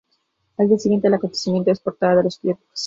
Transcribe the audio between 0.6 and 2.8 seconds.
día siguiente el acontecimiento es portada de los periódicos.